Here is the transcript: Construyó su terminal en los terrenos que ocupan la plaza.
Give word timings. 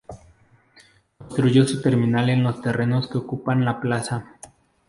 Construyó 1.19 1.63
su 1.67 1.79
terminal 1.79 2.31
en 2.31 2.41
los 2.41 2.59
terrenos 2.63 3.07
que 3.07 3.19
ocupan 3.19 3.65
la 3.65 3.79
plaza. 3.79 4.25